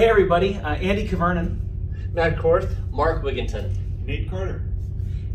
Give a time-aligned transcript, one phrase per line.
[0.00, 0.56] Well, hey, everybody.
[0.56, 1.60] Uh, Andy Cavernan.
[2.14, 2.74] Matt Korth.
[2.90, 3.76] Mark Wigginton.
[4.06, 4.62] Nate Carter.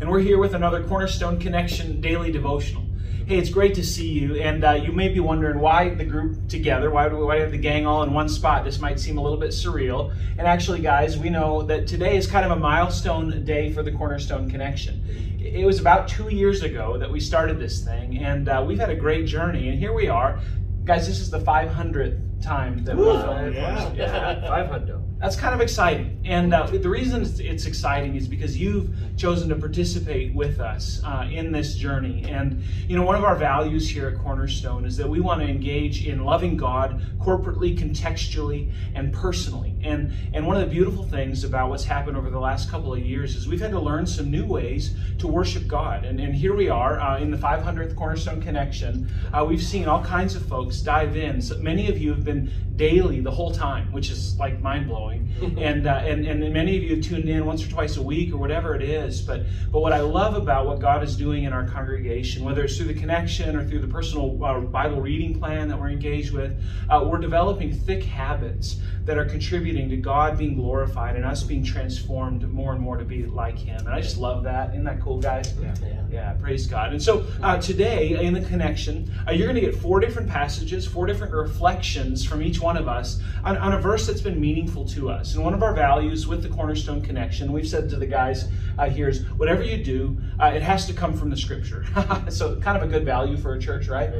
[0.00, 2.84] And we're here with another Cornerstone Connection daily devotional.
[3.26, 4.34] Hey, it's great to see you.
[4.42, 7.52] And uh, you may be wondering why the group together, why do we why have
[7.52, 8.64] the gang all in one spot?
[8.64, 10.12] This might seem a little bit surreal.
[10.36, 13.92] And actually, guys, we know that today is kind of a milestone day for the
[13.92, 15.00] Cornerstone Connection.
[15.38, 18.90] It was about two years ago that we started this thing, and uh, we've had
[18.90, 19.68] a great journey.
[19.68, 20.40] And here we are.
[20.84, 23.54] Guys, this is the 500th time that we're filming.
[23.54, 23.92] yeah.
[23.94, 24.40] yeah.
[24.48, 25.05] Five hundo.
[25.26, 26.20] That's kind of exciting.
[26.24, 31.28] And uh, the reason it's, exciting is because you've chosen to participate with us uh,
[31.28, 32.24] in this journey.
[32.28, 35.48] And, you know, one of our values here at Cornerstone is that we want to
[35.48, 39.74] engage in loving God corporately, contextually, and personally.
[39.82, 43.00] And, and one of the beautiful things about what's happened over the last couple of
[43.00, 46.04] years is we've had to learn some new ways to worship God.
[46.04, 49.10] And, and here we are uh, in the 500th Cornerstone Connection.
[49.32, 51.42] Uh, we've seen all kinds of folks dive in.
[51.42, 55.15] So many of you have been daily the whole time, which is like mind blowing.
[55.58, 58.32] And, uh, and and many of you have tuned in once or twice a week
[58.32, 59.20] or whatever it is.
[59.20, 62.76] But but what I love about what God is doing in our congregation, whether it's
[62.76, 66.60] through the connection or through the personal uh, Bible reading plan that we're engaged with,
[66.88, 71.62] uh, we're developing thick habits that are contributing to God being glorified and us being
[71.62, 73.78] transformed more and more to be like Him.
[73.78, 74.70] And I just love that.
[74.70, 75.54] Isn't that cool, guys?
[75.60, 75.74] Yeah.
[75.82, 75.96] Yeah.
[76.10, 76.92] Yeah, praise God.
[76.92, 80.86] And so uh, today in the connection, uh, you're going to get four different passages,
[80.86, 84.86] four different reflections from each one of us on, on, a verse that's been meaningful
[84.86, 85.34] to us.
[85.34, 88.88] And one of our values with the Cornerstone Connection, we've said to the guys uh,
[88.88, 91.84] here is whatever you do, uh, it has to come from the Scripture.
[92.28, 94.10] so kind of a good value for a church, right?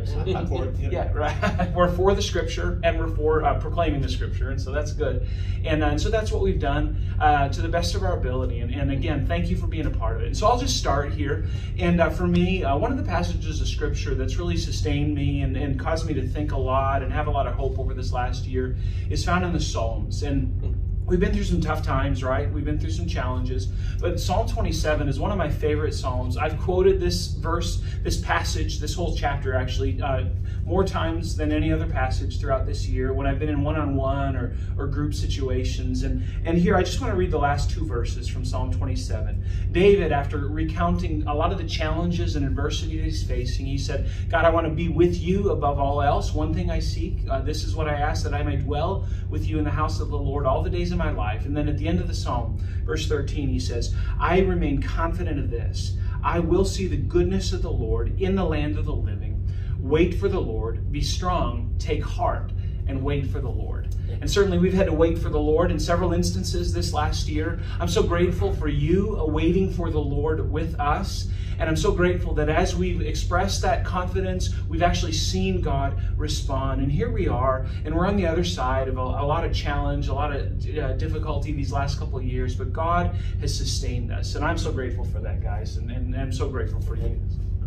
[0.92, 1.72] Yeah, right.
[1.74, 5.26] we're for the Scripture and we're for uh, proclaiming the Scripture, and so that's good.
[5.64, 8.60] And, uh, and so that's what we've done uh, to the best of our ability.
[8.60, 10.26] And, and again, thank you for being a part of it.
[10.26, 11.46] And so I'll just start here.
[11.78, 15.42] And uh, for me, uh, one of the passages of Scripture that's really sustained me
[15.42, 17.94] and, and caused me to think a lot and have a lot of hope over
[17.94, 18.76] this last year
[19.10, 20.22] is found in the Psalms.
[20.22, 20.65] And
[21.06, 22.50] We've been through some tough times, right?
[22.50, 23.66] We've been through some challenges.
[24.00, 26.36] But Psalm 27 is one of my favorite Psalms.
[26.36, 30.24] I've quoted this verse, this passage, this whole chapter actually, uh,
[30.64, 33.94] more times than any other passage throughout this year when I've been in one on
[33.94, 36.02] one or, or group situations.
[36.02, 39.44] And, and here I just want to read the last two verses from Psalm 27.
[39.70, 44.10] David, after recounting a lot of the challenges and adversity that he's facing, he said,
[44.28, 46.34] God, I want to be with you above all else.
[46.34, 49.46] One thing I seek, uh, this is what I ask, that I may dwell with
[49.46, 51.44] you in the house of the Lord all the days of my life.
[51.44, 55.38] And then at the end of the psalm, verse 13, he says, I remain confident
[55.38, 55.96] of this.
[56.22, 59.46] I will see the goodness of the Lord in the land of the living.
[59.78, 62.50] Wait for the Lord, be strong, take heart,
[62.88, 63.88] and wait for the Lord.
[64.20, 67.60] And certainly we've had to wait for the Lord in several instances this last year.
[67.80, 71.28] I'm so grateful for you waiting for the Lord with us.
[71.58, 76.82] And I'm so grateful that as we've expressed that confidence, we've actually seen God respond.
[76.82, 79.54] And here we are, and we're on the other side of a, a lot of
[79.54, 84.12] challenge, a lot of uh, difficulty these last couple of years, but God has sustained
[84.12, 84.34] us.
[84.34, 87.18] And I'm so grateful for that, guys, and, and I'm so grateful for you.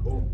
[0.04, 0.30] Cool.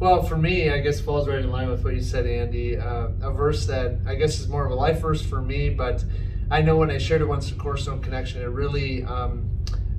[0.00, 2.76] Well, for me, I guess falls right in line with what you said, Andy.
[2.76, 6.04] Uh, a verse that I guess is more of a life verse for me, but
[6.50, 9.48] I know when I shared it once to Cornerstone Connection, it really um,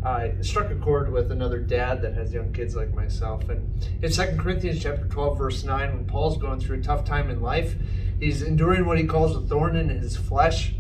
[0.03, 3.47] uh, struck a chord with another dad that has young kids like myself.
[3.50, 7.29] And in 2 Corinthians chapter 12, verse 9, when Paul's going through a tough time
[7.29, 7.75] in life,
[8.19, 10.73] he's enduring what he calls a thorn in his flesh.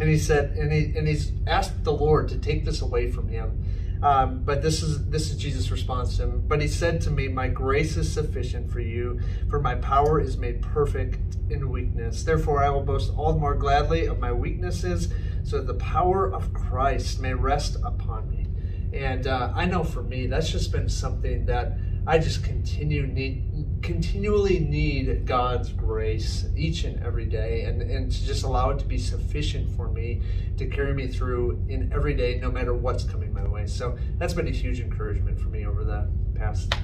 [0.00, 3.28] And he said, and he and he's asked the Lord to take this away from
[3.28, 3.64] him.
[4.02, 6.44] Um, but this is this is Jesus' response to him.
[6.46, 10.36] But he said to me, "My grace is sufficient for you, for my power is
[10.36, 12.22] made perfect in weakness.
[12.22, 15.08] Therefore, I will boast all the more gladly of my weaknesses,
[15.42, 18.46] so that the power of Christ may rest upon me."
[18.92, 23.67] And uh, I know for me, that's just been something that I just continue need
[23.82, 28.84] continually need God's grace each and every day and, and to just allow it to
[28.84, 30.22] be sufficient for me
[30.56, 33.66] to carry me through in every day no matter what's coming my way.
[33.66, 36.74] So that's been a huge encouragement for me over the past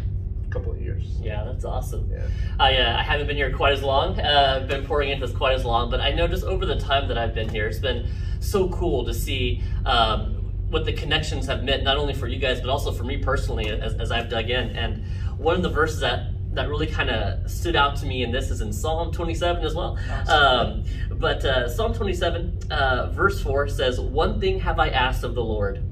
[0.51, 1.19] couple of years.
[1.21, 2.09] Yeah, that's awesome.
[2.11, 2.27] Yeah.
[2.61, 5.55] I, uh, I haven't been here quite as long, uh, been pouring into this quite
[5.55, 8.09] as long, but I know just over the time that I've been here, it's been
[8.41, 10.35] so cool to see um,
[10.71, 13.69] what the connections have meant, not only for you guys, but also for me personally
[13.69, 14.71] as, as I've dug in.
[14.77, 15.05] And
[15.39, 18.51] one of the verses that that really kind of stood out to me, and this
[18.51, 19.99] is in Psalm 27 as well.
[20.29, 25.35] Um, but uh, Psalm 27, uh, verse 4 says, One thing have I asked of
[25.35, 25.83] the Lord,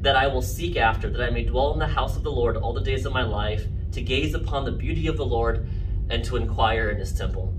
[0.00, 2.56] that I will seek after, that I may dwell in the house of the Lord
[2.56, 5.68] all the days of my life, to gaze upon the beauty of the Lord
[6.10, 7.54] and to inquire in his temple.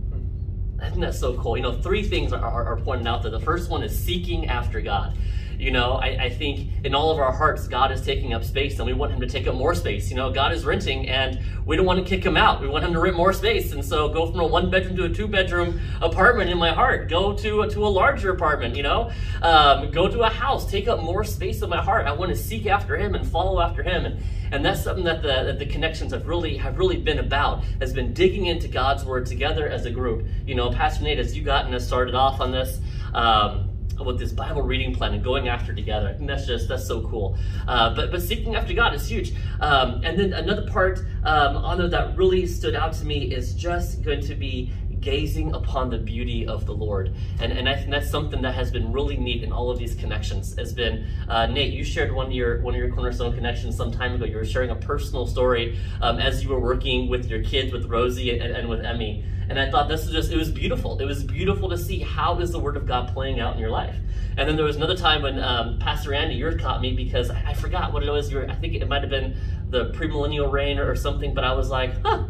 [0.82, 1.56] I think that's so cool.
[1.56, 3.32] You know, three things are, are, are pointed out there.
[3.32, 5.16] The first one is seeking after God
[5.64, 8.80] You know, I, I think in all of our hearts, God is taking up space
[8.80, 10.10] and we want him to take up more space.
[10.10, 12.60] You know, God is renting and we don't want to kick him out.
[12.60, 13.72] We want him to rent more space.
[13.72, 17.10] And so go from a one bedroom to a two bedroom apartment in my heart.
[17.10, 19.10] Go to a, to a larger apartment, you know,
[19.42, 22.08] um, go to a house, take up more space in my heart.
[22.08, 24.06] I want to seek after him and follow after him.
[24.06, 24.22] And,
[24.52, 27.94] and that's something that the, that the connections have really have really been about, has
[27.94, 30.28] been digging into God's word together as a group.
[30.46, 32.82] You know, Pastor Nate, as you gotten us started off on this,
[33.14, 33.70] um,
[34.06, 36.10] with this Bible reading plan and going after together.
[36.10, 37.38] I think that's just that's so cool.
[37.68, 39.34] Uh, but but seeking after God is huge.
[39.60, 44.02] Um, and then another part um, on that really stood out to me is just
[44.04, 44.72] going to be
[45.04, 47.14] gazing upon the beauty of the Lord.
[47.40, 49.96] And, and I think that's something that has been really neat in all of these
[49.96, 50.56] connections.
[50.58, 53.92] Has been uh, Nate, you shared one of your one of your cornerstone connections some
[53.92, 54.26] time ago.
[54.26, 57.86] You were sharing a personal story um, as you were working with your kids, with
[57.86, 59.26] Rosie and, and with Emmy.
[59.50, 60.98] And I thought this was just, it was beautiful.
[61.00, 63.70] It was beautiful to see how is the Word of God playing out in your
[63.70, 63.96] life.
[64.38, 67.44] And then there was another time when um, Pastor Andy, yours caught me because I,
[67.48, 68.32] I forgot what it was.
[68.32, 69.36] You were, I think it might have been
[69.70, 72.24] the premillennial reign or something, but I was like, huh,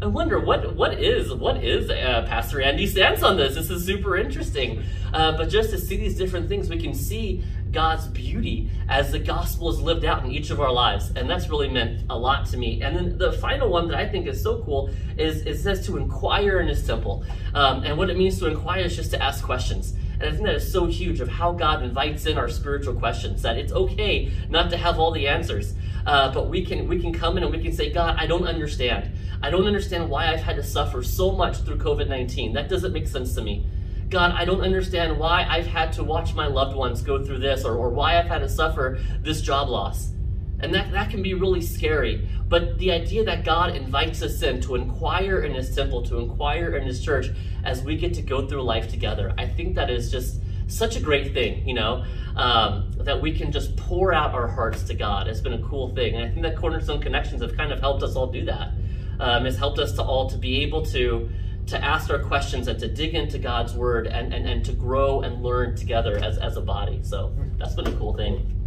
[0.00, 3.56] I wonder what what is what is uh, Pastor Andy's stance on this.
[3.56, 4.84] This is super interesting.
[5.12, 7.42] Uh, but just to see these different things, we can see
[7.72, 11.48] God's beauty as the gospel is lived out in each of our lives, and that's
[11.48, 12.80] really meant a lot to me.
[12.80, 15.96] And then the final one that I think is so cool is it says to
[15.96, 17.24] inquire in His temple,
[17.54, 19.94] um, and what it means to inquire is just to ask questions.
[20.20, 23.42] And I think that is so huge of how God invites in our spiritual questions.
[23.42, 25.74] That it's okay not to have all the answers,
[26.06, 28.46] uh, but we can we can come in and we can say, God, I don't
[28.46, 29.10] understand.
[29.42, 32.52] I don't understand why I've had to suffer so much through COVID 19.
[32.52, 33.66] That doesn't make sense to me.
[34.10, 37.64] God, I don't understand why I've had to watch my loved ones go through this
[37.64, 40.12] or, or why I've had to suffer this job loss.
[40.60, 42.28] And that, that can be really scary.
[42.48, 46.76] But the idea that God invites us in to inquire in His temple, to inquire
[46.76, 47.26] in His church
[47.64, 51.00] as we get to go through life together, I think that is just such a
[51.00, 52.04] great thing, you know,
[52.36, 55.28] um, that we can just pour out our hearts to God.
[55.28, 56.14] It's been a cool thing.
[56.14, 58.72] And I think that Cornerstone Connections have kind of helped us all do that
[59.20, 61.28] um, has helped us to all to be able to
[61.66, 65.20] to ask our questions and to dig into God's word and, and, and to grow
[65.20, 66.98] and learn together as, as a body.
[67.02, 68.57] So that's been a cool thing.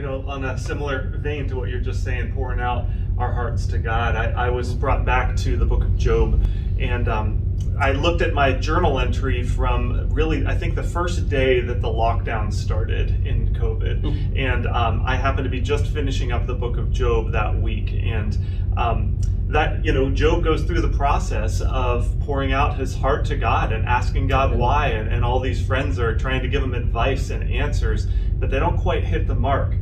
[0.00, 2.86] You know, on a similar vein to what you're just saying, pouring out
[3.18, 6.42] our hearts to God, I, I was brought back to the book of Job
[6.78, 7.42] and um,
[7.78, 11.88] I looked at my journal entry from really, I think the first day that the
[11.88, 14.00] lockdown started in COVID.
[14.00, 14.36] Mm-hmm.
[14.38, 17.92] And um, I happened to be just finishing up the book of Job that week.
[17.92, 18.38] And
[18.78, 19.20] um,
[19.50, 23.72] that you know job goes through the process of pouring out his heart to god
[23.72, 27.30] and asking god why and, and all these friends are trying to give him advice
[27.30, 28.06] and answers
[28.38, 29.74] but they don't quite hit the mark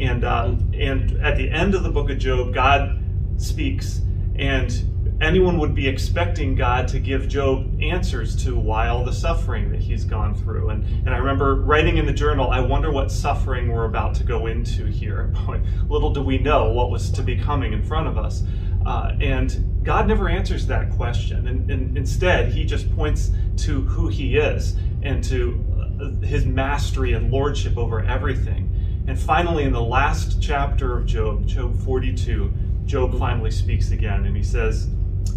[0.00, 3.02] and uh, and at the end of the book of job god
[3.36, 4.00] speaks
[4.36, 4.86] and
[5.20, 9.80] anyone would be expecting god to give job answers to why all the suffering that
[9.80, 13.70] he's gone through and and i remember writing in the journal i wonder what suffering
[13.70, 15.32] we're about to go into here
[15.88, 18.42] little do we know what was to be coming in front of us
[18.86, 21.48] uh, and God never answers that question.
[21.48, 25.64] And, and, instead, he just points to who he is and to
[26.00, 28.69] uh, his mastery and lordship over everything.
[29.06, 32.52] And finally, in the last chapter of Job, Job 42,
[32.84, 34.88] Job finally speaks again and he says,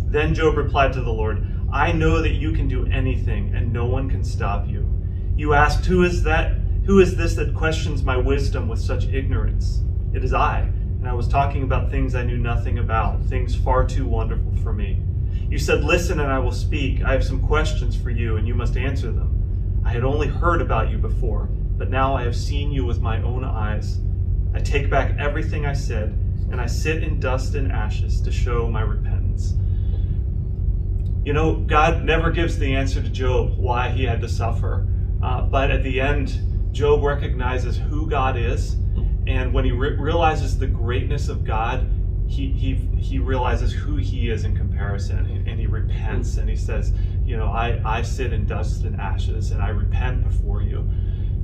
[0.05, 3.85] Then Job replied to the Lord, I know that you can do anything and no
[3.85, 4.87] one can stop you.
[5.35, 6.57] You asked, Who is that?
[6.85, 9.81] Who is this that questions my wisdom with such ignorance?
[10.13, 10.69] It is I
[11.03, 14.71] and I was talking about things I knew nothing about, things far too wonderful for
[14.71, 15.01] me.
[15.49, 17.03] You said, Listen and I will speak.
[17.03, 19.81] I have some questions for you, and you must answer them.
[19.83, 23.21] I had only heard about you before, but now I have seen you with my
[23.21, 23.99] own eyes.
[24.53, 26.09] I take back everything I said,
[26.51, 29.55] and I sit in dust and ashes to show my repentance.
[31.25, 34.87] You know, God never gives the answer to Job why he had to suffer.
[35.21, 36.41] Uh, but at the end,
[36.73, 38.75] Job recognizes who God is
[39.27, 41.89] and when he re- realizes the greatness of God,
[42.27, 46.93] he, he, he realizes who he is in comparison and he repents and he says,
[47.23, 50.89] You know, I, I sit in dust and ashes and I repent before you.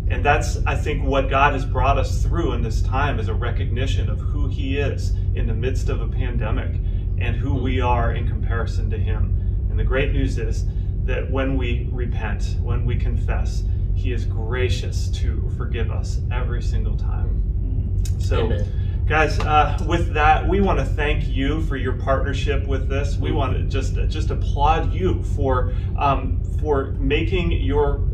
[0.09, 3.33] And that's, I think, what God has brought us through in this time is a
[3.33, 6.81] recognition of who he is in the midst of a pandemic
[7.19, 9.67] and who we are in comparison to him.
[9.69, 10.65] And the great news is
[11.03, 13.63] that when we repent, when we confess,
[13.93, 18.03] he is gracious to forgive us every single time.
[18.17, 19.03] So, Amen.
[19.07, 23.17] guys, uh, with that, we want to thank you for your partnership with this.
[23.17, 28.07] We want to just just applaud you for um, for making your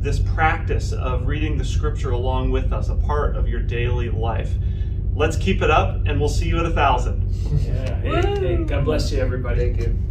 [0.00, 4.52] this practice of reading the scripture along with us a part of your daily life.
[5.14, 7.28] Let's keep it up, and we'll see you at a thousand.
[7.64, 8.00] Yeah.
[8.00, 9.72] Hey, hey, God bless you, everybody.
[9.72, 10.07] Thank you.